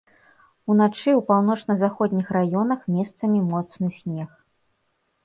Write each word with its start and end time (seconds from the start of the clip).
Уначы 0.73 1.11
ў 1.11 1.19
паўночна-заходніх 1.29 2.31
раёнах 2.37 2.81
месцамі 2.95 3.39
моцны 3.51 3.87
снег. 3.99 4.29